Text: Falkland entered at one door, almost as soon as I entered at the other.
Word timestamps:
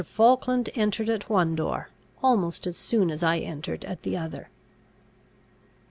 Falkland 0.03 0.71
entered 0.73 1.09
at 1.11 1.29
one 1.29 1.53
door, 1.55 1.89
almost 2.23 2.65
as 2.65 2.75
soon 2.75 3.11
as 3.11 3.21
I 3.21 3.37
entered 3.37 3.85
at 3.85 4.01
the 4.01 4.17
other. 4.17 4.49